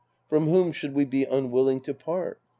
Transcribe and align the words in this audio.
From 0.29 0.45
whom 0.47 0.71
should 0.71 0.95
we 0.95 1.05
be 1.05 1.25
unwilling 1.25 1.79
to 1.81 1.93
part. 1.93 2.41